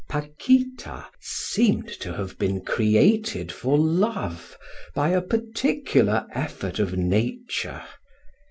Paquita 0.09 1.05
seemed 1.19 1.87
to 1.87 2.13
have 2.15 2.39
been 2.39 2.61
created 2.65 3.51
for 3.51 3.77
love 3.77 4.57
by 4.95 5.09
a 5.09 5.21
particular 5.21 6.25
effort 6.33 6.79
of 6.79 6.97
nature. 6.97 7.83